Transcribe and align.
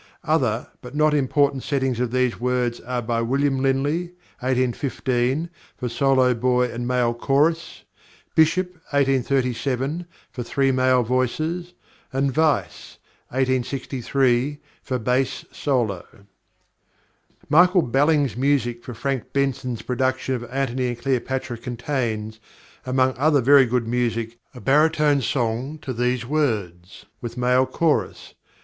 Other 0.23 0.65
but 0.81 0.95
not 0.95 1.13
important 1.13 1.61
settings 1.61 1.99
of 1.99 2.09
these 2.09 2.39
words 2.39 2.79
are 2.79 3.03
by 3.03 3.21
William 3.21 3.59
Linley, 3.61 4.13
1815, 4.39 5.47
for 5.77 5.89
solo 5.89 6.33
boy 6.33 6.71
and 6.73 6.87
male 6.87 7.13
chorus; 7.13 7.83
Bishop, 8.33 8.73
1837, 8.89 10.07
for 10.31 10.41
three 10.41 10.71
male 10.71 11.03
voices; 11.03 11.73
and 12.11 12.35
Weiss, 12.35 12.97
1863, 13.27 14.57
for 14.81 14.97
bass 14.97 15.45
solo. 15.51 16.03
+Michael 17.47 17.83
Balling's+ 17.83 18.35
music 18.35 18.83
for 18.83 18.95
Frank 18.95 19.31
Benson's 19.33 19.83
production 19.83 20.33
of 20.33 20.43
Antony 20.45 20.87
and 20.87 20.97
Cleopatra 20.99 21.59
contains, 21.59 22.39
among 22.87 23.13
other 23.19 23.39
very 23.41 23.67
good 23.67 23.87
music, 23.87 24.39
a 24.55 24.59
baritone 24.59 25.21
song 25.21 25.77
to 25.83 25.93
these 25.93 26.25
words, 26.25 27.05
with 27.21 27.37
male 27.37 27.67
chorus. 27.67 28.33